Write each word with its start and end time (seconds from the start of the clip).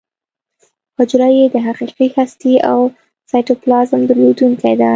حجره 0.97 1.27
یې 1.37 1.45
د 1.53 1.55
حقیقي 1.67 2.07
هستې 2.17 2.53
او 2.69 2.79
سایټوپلازم 3.29 4.01
درلودونکې 4.09 4.73
ده. 4.79 4.89